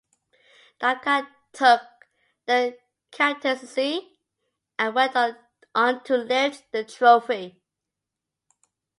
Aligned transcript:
Dunga 0.79 1.27
took 1.53 1.79
the 2.47 2.75
captaincy 3.11 4.17
and 4.79 4.95
went 4.95 5.15
on 5.75 6.03
to 6.05 6.17
lift 6.17 6.71
the 6.71 6.83
trophy. 6.83 7.61